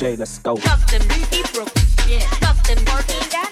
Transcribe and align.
Jay, 0.00 0.16
let's 0.16 0.38
go. 0.38 0.56
He 0.56 1.42
broke, 1.52 1.68
yeah. 2.08 3.49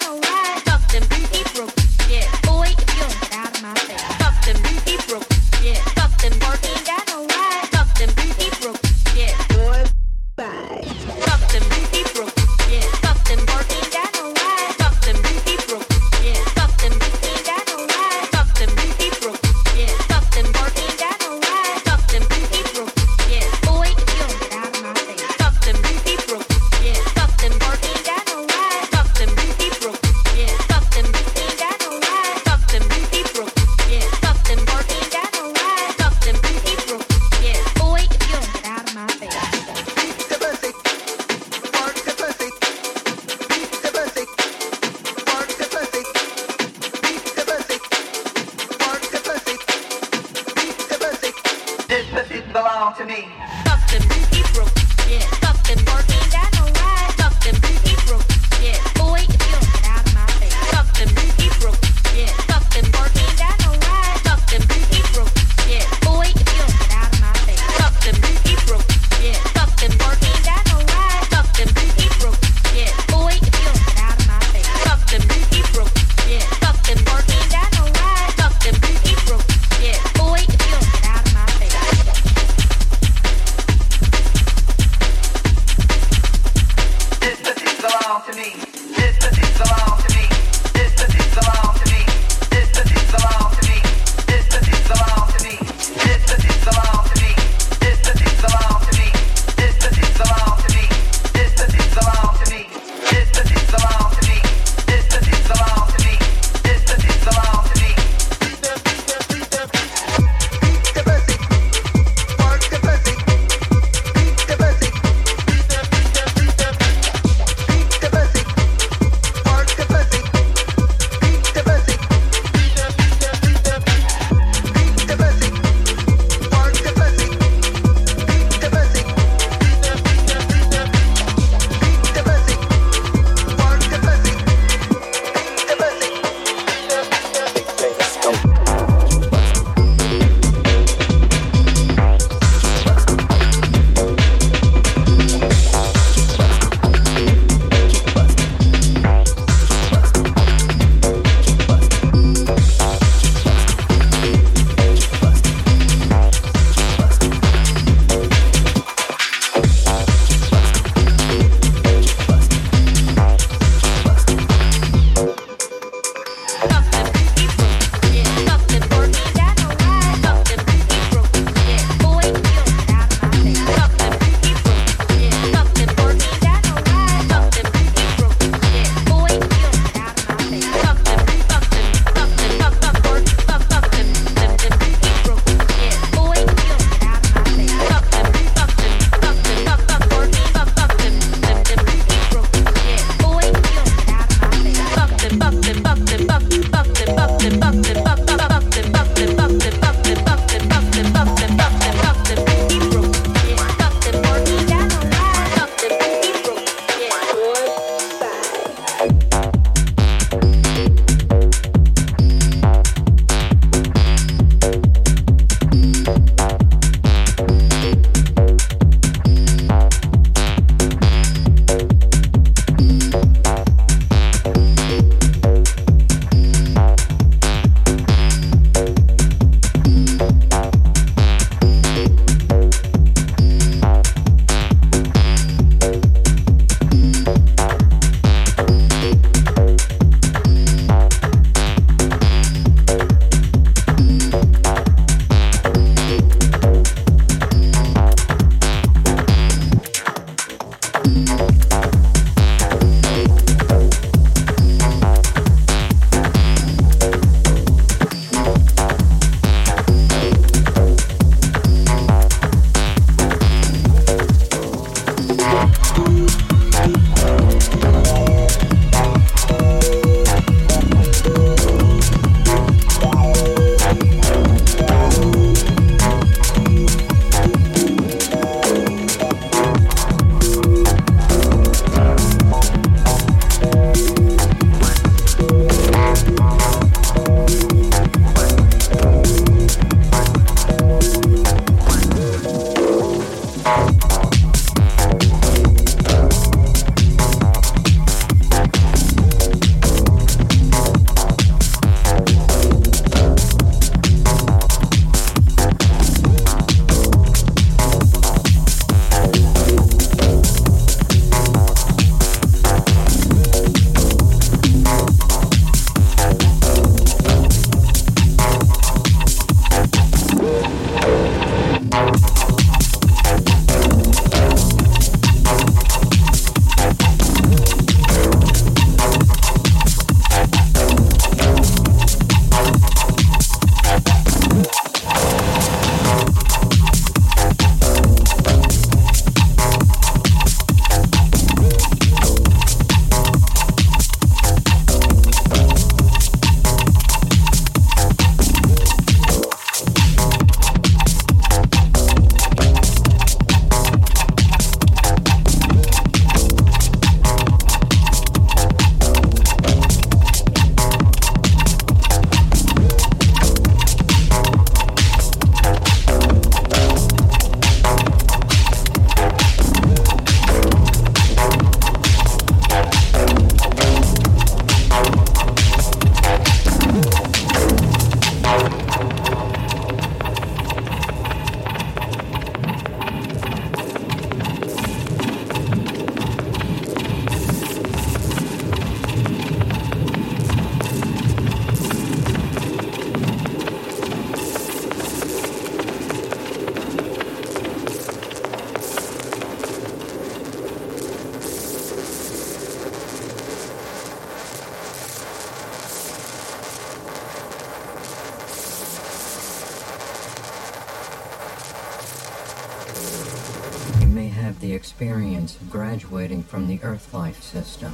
System. 417.48 417.87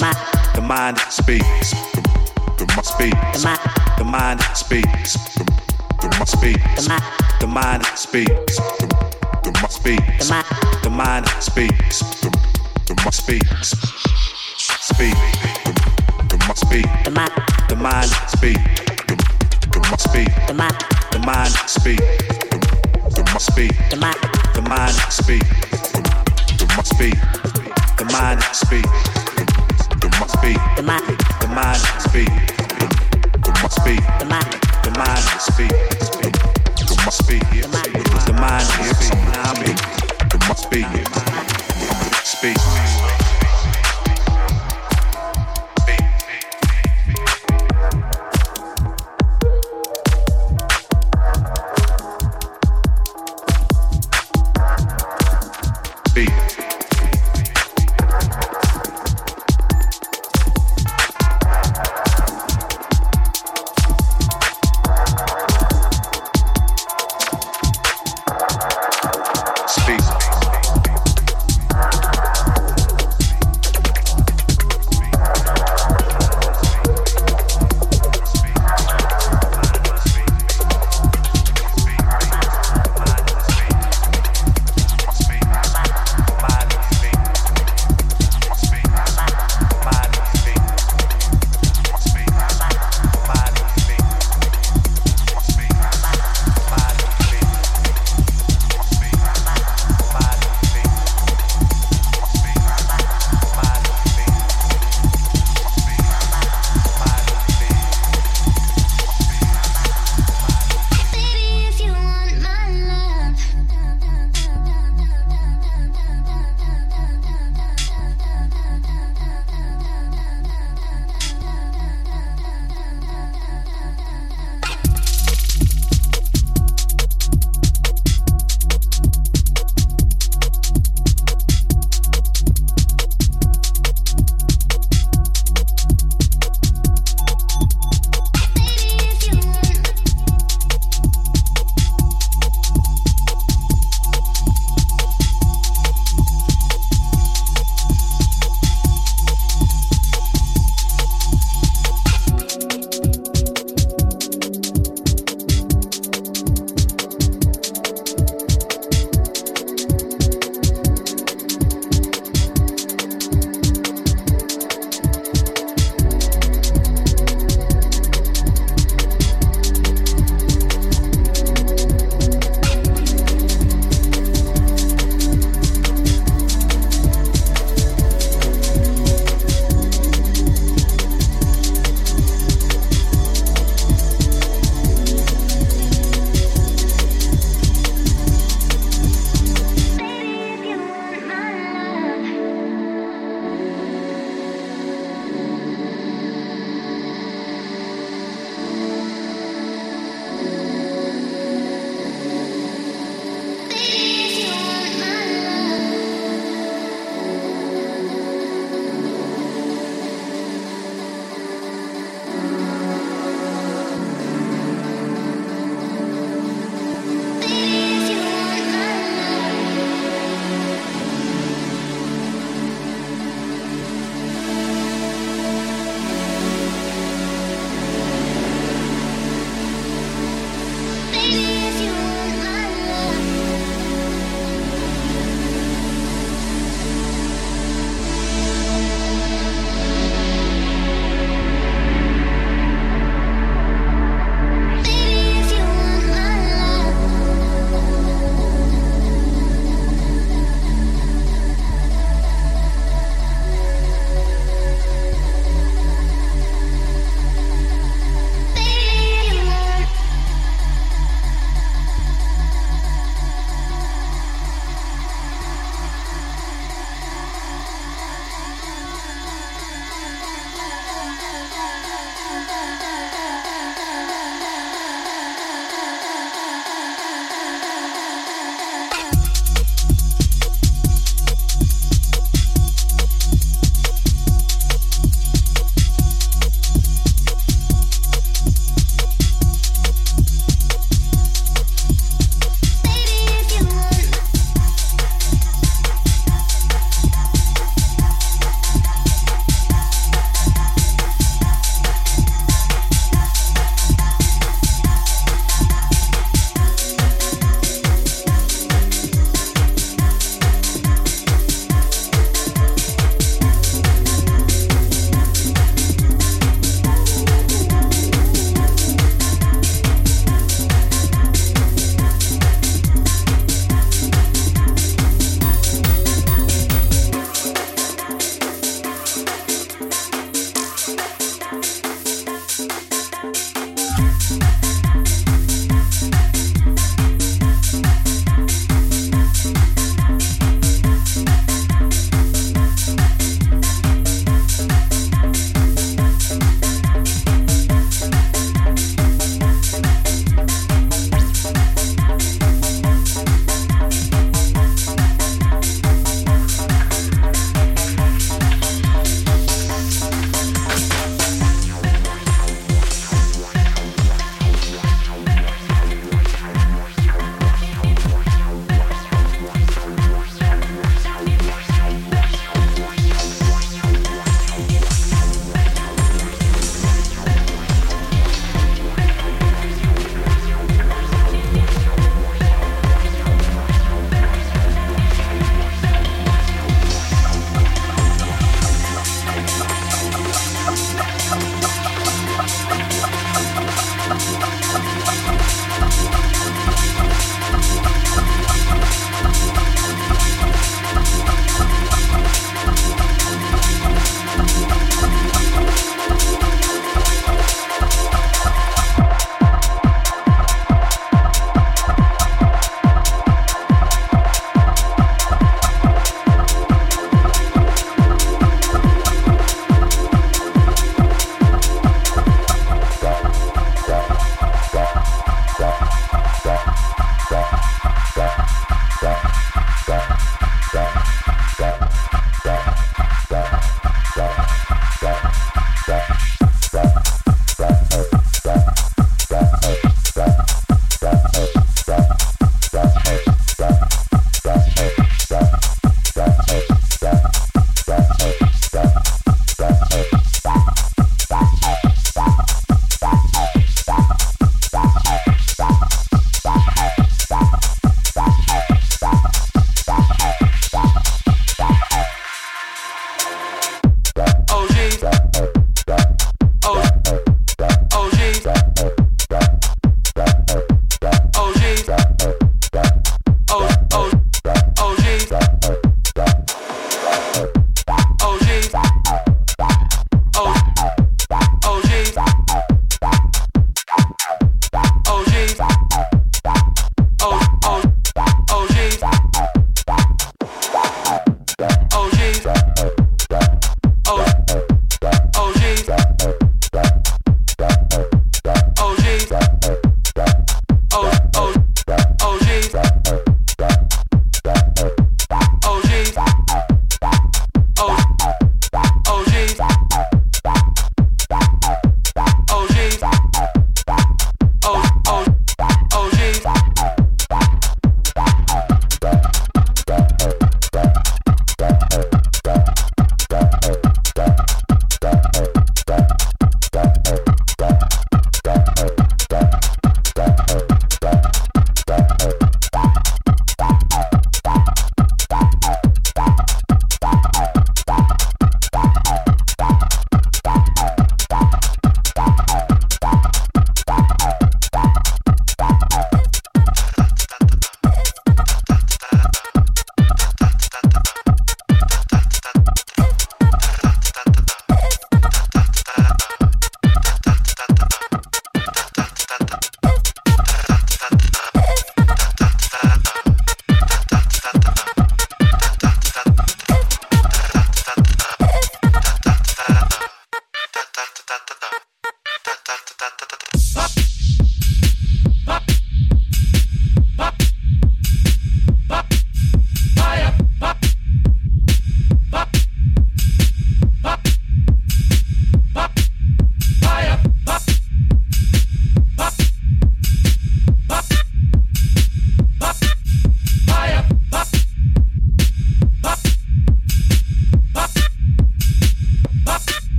The 0.00 0.62
mind 0.62 0.96
speaks. 1.10 1.72
The 2.56 2.64
mind 2.74 2.86
speaks. 2.86 3.42
The 3.98 4.04
mind 4.04 4.40
speaks. 4.54 5.18
The 6.00 6.08
mind 6.16 6.26
speaks. 6.26 6.86
The 7.38 7.46
mind 7.46 7.84
speaks. 7.84 8.56
The 9.42 9.50
mind 9.52 9.70
speaks. 9.70 10.30
The 10.82 10.88
mind 10.90 11.26
speaks. 11.42 12.00
The 12.88 12.94
mind 12.96 12.96
speaks. 12.96 12.96
The 12.96 12.96
mind 12.96 13.12
speaks. 13.12 13.74
The 16.28 16.36
mind 16.46 16.56
speak. 16.56 16.86
The 17.68 17.76
mind 17.76 18.10
speak. 18.26 18.56
The 20.48 20.54
mind 20.54 20.80
speak. 20.80 20.96
The 21.12 21.18
mind 21.26 21.52
speak. 21.68 22.00
The 24.54 24.62
mind 24.62 24.96
speak. 25.10 25.42
The 26.56 26.66
mind 26.66 26.86
speak. 26.86 27.18
The 27.98 28.04
mind 28.06 28.42
speak 28.54 29.19
speak. 30.40 30.58
The 30.76 30.82
mind. 30.82 31.04
The 31.40 31.48
mind 31.48 31.80
speak. 32.00 32.28
The 33.44 34.26
mind. 34.26 34.52
The 34.84 34.90
mind. 34.98 35.24
The 35.36 35.40
The 37.60 37.72
mind. 37.76 38.26
The 38.26 38.32
mind 38.32 38.66
speak. 42.24 43.19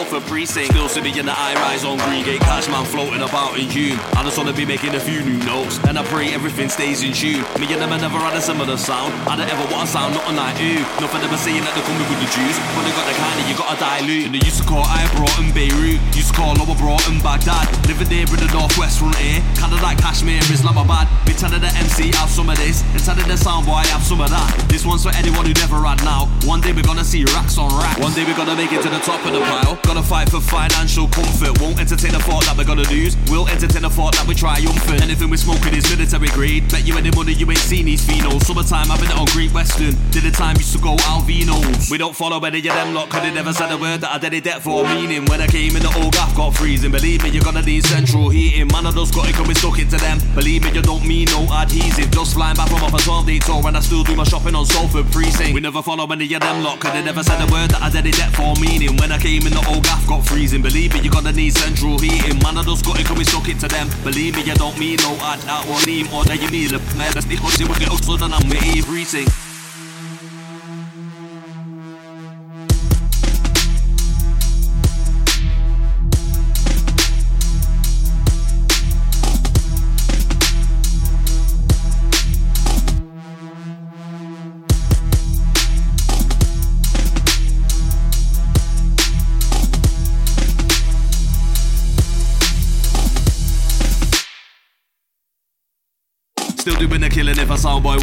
Salford 0.00 0.22
Precinct. 0.30 0.72
Still 0.88 1.02
me 1.02 1.18
in 1.18 1.26
the 1.26 1.32
high 1.32 1.52
rise 1.56 1.84
on 1.84 1.98
Greengate, 1.98 2.40
man 2.68 2.84
floating 2.84 3.22
about 3.22 3.56
in 3.58 3.68
Hulme. 3.70 3.96
I 4.18 4.24
just 4.24 4.36
wanna 4.36 4.52
be 4.52 4.66
making 4.66 4.94
a 4.94 5.00
few 5.00 5.22
new 5.22 5.38
notes, 5.46 5.78
and 5.88 5.98
I 5.98 6.04
pray 6.04 6.34
everything 6.34 6.68
stays 6.68 7.02
in 7.02 7.12
tune. 7.12 7.40
Me 7.56 7.64
and 7.72 7.80
them, 7.80 7.92
I 7.92 7.98
never 7.98 8.18
had 8.18 8.34
a 8.36 8.42
similar 8.42 8.76
sound. 8.76 9.14
I 9.28 9.36
don't 9.36 9.48
ever 9.48 9.64
want 9.72 9.86
to 9.86 9.92
sound 9.92 10.14
nothing 10.14 10.36
like 10.36 10.58
ooh. 10.60 10.82
Nothing 11.00 11.22
ever 11.22 11.38
saying 11.38 11.62
that 11.64 11.72
they're 11.72 11.86
coming 11.86 12.04
with 12.10 12.20
the 12.20 12.28
juice, 12.28 12.58
but 12.74 12.82
they 12.84 12.92
got 12.92 13.06
the 13.06 13.16
kind 13.16 13.38
of 13.40 13.44
you 13.48 13.54
gotta 13.56 13.78
dilute. 13.78 14.26
And 14.26 14.34
they 14.34 14.42
used 14.44 14.60
to 14.60 14.66
call 14.66 14.84
I 14.84 15.06
brought 15.16 15.32
in 15.38 15.54
Beirut, 15.54 16.00
used 16.12 16.34
to 16.34 16.36
call 16.36 16.52
Lower 16.58 16.76
brought 16.76 17.06
in 17.08 17.22
Baghdad. 17.22 17.70
Living 17.86 18.08
there 18.10 18.26
in 18.26 18.40
the 18.42 18.50
northwest 18.52 18.98
frontier, 18.98 19.40
kinda 19.56 19.78
like 19.80 19.96
Kashmir, 20.02 20.42
Islamabad. 20.50 21.08
Be 21.24 21.32
telling 21.32 21.62
the 21.62 21.72
MC 21.78 22.12
have 22.18 22.28
some 22.28 22.50
of 22.50 22.58
this, 22.58 22.82
and 22.92 23.00
telling 23.00 23.28
the 23.30 23.38
soundboy 23.38 23.86
have 23.94 24.02
some 24.02 24.20
of 24.20 24.28
that. 24.28 24.50
This 24.68 24.84
one's 24.84 25.04
for 25.06 25.14
anyone 25.14 25.46
who 25.46 25.54
never 25.54 25.80
had 25.86 26.02
now. 26.04 26.28
One 26.44 26.60
day 26.60 26.72
we're 26.72 26.82
gonna 26.84 27.04
see 27.04 27.24
racks 27.32 27.56
on 27.56 27.70
racks. 27.78 28.00
One 28.00 28.12
day 28.12 28.24
we're 28.24 28.36
gonna 28.36 28.56
make 28.56 28.72
it 28.72 28.82
to 28.82 28.90
the 28.90 29.00
top 29.00 29.24
of 29.24 29.32
the 29.32 29.40
pile. 29.40 29.78
Gotta 29.82 30.02
fight 30.02 30.28
for 30.28 30.40
financial 30.40 31.06
comfort. 31.08 31.60
Won't 31.60 31.78
entertain 31.80 32.12
the 32.12 32.20
thought 32.20 32.49
that 32.50 32.58
we're 32.58 32.66
gonna 32.66 32.88
lose. 32.90 33.16
We'll 33.30 33.46
entertain 33.48 33.82
the 33.82 33.90
thought 33.90 34.14
that 34.18 34.26
we're 34.26 34.34
triumphant. 34.34 35.02
Anything 35.02 35.30
we're 35.30 35.38
smoking 35.38 35.74
is 35.74 35.86
military 35.86 36.28
grade. 36.34 36.66
Bet 36.70 36.86
you 36.86 36.96
any 36.98 37.10
money 37.10 37.32
you 37.32 37.46
ain't 37.46 37.62
seen 37.62 37.86
these 37.86 38.02
phenos. 38.02 38.42
Summertime, 38.42 38.90
I've 38.90 38.98
been 38.98 39.12
on 39.14 39.26
Great 39.30 39.52
Western. 39.52 39.94
Did 40.10 40.26
the 40.26 40.30
time 40.30 40.56
used 40.56 40.74
to 40.74 40.80
go 40.82 40.96
Alvinos. 41.06 41.90
We 41.90 41.98
don't 41.98 42.16
follow 42.16 42.42
any 42.42 42.58
of 42.58 42.64
them 42.74 42.94
lot, 42.94 43.08
cause 43.08 43.22
they 43.22 43.32
never 43.32 43.52
said 43.52 43.70
a 43.70 43.78
word 43.78 44.00
that 44.02 44.10
I 44.10 44.18
did 44.18 44.34
it 44.34 44.44
debt 44.44 44.62
for 44.62 44.82
meaning. 44.84 45.26
When 45.26 45.40
I 45.40 45.46
came 45.46 45.76
in, 45.76 45.82
the 45.82 45.92
old 46.02 46.12
gaff 46.12 46.34
got 46.34 46.54
freezing. 46.54 46.90
Believe 46.90 47.22
me, 47.22 47.30
you're 47.30 47.44
gonna 47.44 47.62
need 47.62 47.84
central 47.84 48.28
heating. 48.28 48.66
Man, 48.68 48.86
I 48.86 48.90
just 48.90 49.14
got 49.14 49.28
it, 49.28 49.38
we 49.46 49.54
stuck 49.54 49.78
it 49.78 49.90
to 49.90 49.98
them. 49.98 50.18
Believe 50.34 50.64
me, 50.64 50.72
you 50.72 50.82
don't 50.82 51.06
mean 51.06 51.26
no 51.30 51.46
adhesive. 51.54 52.10
Just 52.10 52.34
flying 52.34 52.56
back 52.56 52.68
from 52.68 52.82
off 52.82 52.94
a 52.94 52.98
12 52.98 53.26
day 53.26 53.38
tour, 53.38 53.62
and 53.66 53.76
I 53.76 53.80
still 53.80 54.02
do 54.02 54.16
my 54.16 54.24
shopping 54.24 54.54
on 54.54 54.66
Salford 54.66 55.06
Precinct. 55.12 55.54
We 55.54 55.60
never 55.60 55.82
follow 55.82 56.06
any 56.10 56.26
of 56.34 56.40
them 56.40 56.64
lot, 56.64 56.80
cause 56.80 56.92
they 56.92 57.04
never 57.04 57.22
said 57.22 57.38
a 57.38 57.46
word 57.52 57.70
that 57.70 57.82
I 57.82 57.90
did 57.90 58.06
it 58.06 58.16
debt 58.16 58.34
for 58.34 58.54
meaning. 58.60 58.96
When 58.96 59.12
I 59.12 59.18
came 59.18 59.46
in, 59.46 59.52
the 59.52 59.64
old 59.68 59.84
gaff 59.84 60.06
got 60.08 60.26
freezing. 60.26 60.62
Believe 60.62 60.94
me, 60.94 61.00
you're 61.00 61.12
gonna 61.12 61.32
need 61.32 61.54
central 61.54 61.98
heating. 61.98 62.29
Man, 62.42 62.56
I 62.56 62.62
just 62.62 62.84
got 62.84 63.00
it, 63.00 63.10
we 63.10 63.24
stuck 63.24 63.48
it 63.48 63.58
to 63.60 63.68
them. 63.68 63.88
Believe 64.04 64.36
me, 64.36 64.42
you 64.42 64.54
don't 64.54 64.78
mean 64.78 64.96
no 65.02 65.12
ad, 65.20 65.40
that 65.40 65.66
one 65.66 65.84
name, 65.84 66.06
or 66.12 66.24
that 66.24 66.40
you 66.40 66.50
need 66.50 66.72
a 66.72 66.78
man. 66.96 67.12
That's 67.12 67.26
the 67.26 67.36
whole 67.36 67.50
we 67.50 67.74
get 67.78 67.90
up, 67.90 68.02
so 68.02 68.16
then 68.16 68.32
I'm 68.32 68.46
everything. 68.52 69.49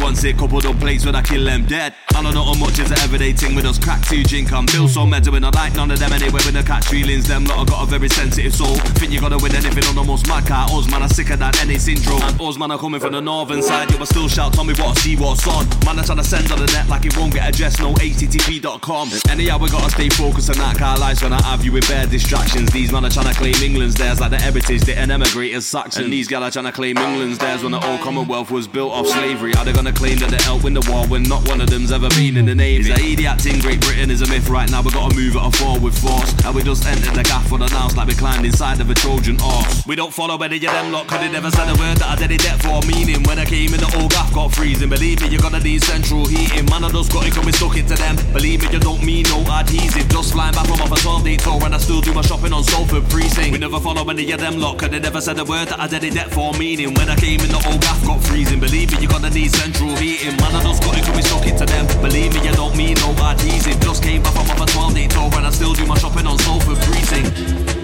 Wants 0.08 0.24
it. 0.24 0.38
Coupled 0.38 0.64
up 0.64 0.78
plates 0.80 1.04
when 1.04 1.14
I 1.14 1.22
kill 1.22 1.44
them 1.44 1.66
dead. 1.66 1.94
I 2.14 2.22
don't 2.22 2.32
know 2.32 2.44
how 2.44 2.54
much 2.54 2.78
is 2.78 2.90
an 2.90 2.98
everyday 3.00 3.32
thing 3.32 3.54
with 3.54 3.66
us 3.66 3.78
crack 3.78 4.00
to 4.08 4.22
drink. 4.22 4.52
I'm 4.52 4.64
Bill 4.66 4.88
so 4.88 5.04
mental 5.04 5.32
when 5.34 5.44
I 5.44 5.50
like 5.50 5.74
none 5.74 5.90
of 5.90 5.98
them 5.98 6.12
anyway. 6.12 6.40
When 6.44 6.56
I 6.56 6.62
catch 6.62 6.86
feelings, 6.86 7.28
them 7.28 7.44
lot 7.44 7.58
I 7.58 7.64
got 7.64 7.82
a 7.84 7.86
very 7.86 8.08
sensitive 8.08 8.54
soul. 8.54 8.74
Think 8.96 9.12
you 9.12 9.20
gotta 9.20 9.36
win 9.36 9.54
anything 9.54 9.84
on 9.84 9.94
the 9.94 10.02
most 10.02 10.26
mad 10.26 10.46
car. 10.46 10.66
Us 10.70 10.90
man 10.90 11.02
are 11.02 11.08
sicker 11.08 11.36
than 11.36 11.52
any 11.60 11.78
syndrome. 11.78 12.22
And 12.22 12.40
us 12.40 12.56
man 12.56 12.70
are 12.70 12.78
coming 12.78 13.00
from 13.00 13.12
the 13.12 13.20
northern 13.20 13.62
side. 13.62 13.90
You 13.90 13.98
will 13.98 14.06
still 14.06 14.28
shout, 14.28 14.54
tell 14.54 14.64
me 14.64 14.72
what 14.74 14.96
I 14.96 15.00
see, 15.00 15.16
what's 15.16 15.46
on. 15.46 15.68
Man 15.84 16.02
trying 16.02 16.18
to 16.18 16.24
send 16.24 16.50
on 16.50 16.58
the 16.58 16.66
net 16.72 16.88
like 16.88 17.04
it 17.04 17.16
won't 17.16 17.34
get 17.34 17.46
addressed. 17.46 17.80
No 17.80 17.92
http.com. 17.94 19.10
Anyhow, 19.30 19.58
we 19.58 19.68
gotta 19.68 19.90
stay 19.90 20.08
focused 20.08 20.48
on 20.48 20.56
that 20.56 20.78
car 20.78 20.98
lives 20.98 21.22
when 21.22 21.34
I 21.34 21.42
have 21.42 21.64
you 21.64 21.72
with 21.72 21.86
bare 21.86 22.06
distractions. 22.06 22.70
These 22.72 22.92
man 22.92 23.04
are 23.04 23.10
trying 23.10 23.28
to 23.28 23.34
claim 23.34 23.54
England's 23.62 23.94
theirs 23.94 24.20
like 24.20 24.30
the 24.30 24.38
heritage, 24.38 24.82
they 24.82 24.96
an 24.96 25.10
emigrate 25.10 25.54
as 25.54 25.66
Saxon. 25.66 26.04
And 26.04 26.12
these 26.12 26.28
gal 26.28 26.42
are 26.42 26.50
trying 26.50 26.64
to 26.64 26.72
claim 26.72 26.96
England's 26.96 27.38
theirs 27.38 27.62
when 27.62 27.72
the 27.72 27.84
old 27.84 28.00
Commonwealth 28.00 28.50
was 28.50 28.66
built 28.66 28.92
off 28.92 29.06
slavery. 29.06 29.54
Are 29.54 29.64
they 29.64 29.72
gonna 29.72 29.92
claim 29.98 30.16
that 30.18 30.30
they 30.30 30.38
helped 30.46 30.62
win 30.62 30.74
the 30.74 30.86
war 30.86 31.02
when 31.10 31.24
not 31.24 31.42
one 31.48 31.60
of 31.60 31.68
them's 31.68 31.90
ever 31.90 32.08
been 32.14 32.36
in 32.36 32.46
the 32.46 32.54
Navy? 32.54 32.86
Is 32.86 32.94
a 32.94 33.02
idiot 33.02 33.44
in 33.46 33.58
Great 33.58 33.80
Britain 33.80 34.10
is 34.14 34.22
a 34.22 34.28
myth 34.30 34.48
right 34.48 34.70
now. 34.70 34.80
We 34.80 34.94
gotta 34.94 35.10
move 35.10 35.34
it 35.34 35.42
on 35.42 35.50
forward 35.50 35.82
with 35.82 35.98
force. 35.98 36.30
And 36.46 36.54
we 36.54 36.62
just 36.62 36.86
entered 36.86 37.18
the 37.18 37.24
gaff 37.26 37.48
for 37.48 37.58
the 37.58 37.66
house 37.66 37.96
like 37.96 38.06
we 38.06 38.14
climbed 38.14 38.46
inside 38.46 38.80
of 38.80 38.88
a 38.88 38.94
Trojan 38.94 39.36
horse. 39.40 39.84
We 39.86 39.96
don't 39.96 40.14
follow 40.14 40.38
any 40.38 40.56
of 40.56 40.62
them 40.62 40.92
lot, 40.92 41.08
cause 41.08 41.18
they 41.18 41.30
never 41.30 41.50
said 41.50 41.66
a 41.66 41.74
word 41.74 41.98
that 41.98 42.14
I 42.14 42.14
did 42.14 42.30
it 42.30 42.46
debt 42.46 42.62
for 42.62 42.78
meaning. 42.86 43.26
When 43.26 43.42
I 43.42 43.44
came 43.44 43.74
in, 43.74 43.80
the 43.82 43.90
old 43.98 44.12
gaff 44.14 44.32
got 44.32 44.54
freezing. 44.54 44.88
Believe 44.88 45.20
me, 45.20 45.34
you're 45.34 45.42
gonna 45.42 45.58
need 45.58 45.82
central 45.82 46.24
heating. 46.26 46.70
Man, 46.70 46.86
I 46.86 46.90
just 46.94 47.10
got 47.12 47.26
it, 47.26 47.34
we 47.44 47.50
stuck 47.50 47.76
it 47.76 47.90
to 47.90 47.96
them. 47.98 48.14
Believe 48.32 48.62
me, 48.62 48.70
you 48.70 48.78
don't 48.78 49.02
mean 49.02 49.26
no 49.26 49.42
adhesive. 49.50 50.06
Just 50.08 50.32
flying 50.32 50.54
back 50.54 50.66
from 50.70 50.78
off 50.78 50.94
a 50.94 51.00
12 51.02 51.24
day 51.24 51.36
tour, 51.36 51.58
and 51.66 51.74
I 51.74 51.78
still 51.78 52.00
do 52.00 52.14
my 52.14 52.22
shopping 52.22 52.52
on 52.52 52.62
Salford 52.62 53.02
Precinct. 53.10 53.50
We 53.50 53.58
never 53.58 53.80
follow 53.80 54.06
any 54.08 54.30
of 54.30 54.38
them 54.38 54.62
lot, 54.62 54.78
cause 54.78 54.90
they 54.90 55.00
never 55.00 55.20
said 55.20 55.40
a 55.40 55.44
word 55.44 55.66
that 55.74 55.80
I 55.80 55.88
did 55.88 56.04
it 56.04 56.14
debt 56.14 56.30
for 56.30 56.54
meaning. 56.54 56.94
When 56.94 57.10
I 57.10 57.16
came 57.16 57.40
in, 57.42 57.50
the 57.50 57.58
old 57.66 57.82
gaff 57.82 57.98
got 58.06 58.22
freezing. 58.22 58.60
Believe 58.60 58.94
me, 58.94 59.02
you're 59.02 59.10
gonna 59.10 59.30
need 59.30 59.50
central 59.50 59.87
heating. 59.96 60.36
Man, 60.36 60.54
I 60.54 60.62
got 60.62 60.98
it, 60.98 61.16
we 61.16 61.22
stuck 61.22 61.46
it 61.46 61.56
to 61.58 61.66
them. 61.66 61.86
Believe 62.02 62.34
me, 62.34 62.46
you 62.46 62.52
don't 62.52 62.76
mean 62.76 62.94
no 62.96 63.10
adhesive. 63.12 63.80
Just 63.80 64.02
came 64.02 64.22
back 64.22 64.34
from 64.34 64.50
off 64.50 64.60
a 64.60 64.66
12 64.66 64.94
day 64.94 65.06
tour, 65.06 65.30
and 65.34 65.46
I 65.46 65.50
still 65.50 65.74
do 65.74 65.86
my 65.86 65.96
shopping 65.98 66.26
on 66.26 66.38
Salford 66.38 66.78
Precinct. 66.78 67.77